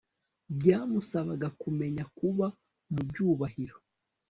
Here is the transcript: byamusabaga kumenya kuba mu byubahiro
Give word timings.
byamusabaga 0.57 1.47
kumenya 1.61 2.03
kuba 2.17 2.45
mu 2.91 3.01
byubahiro 3.07 3.77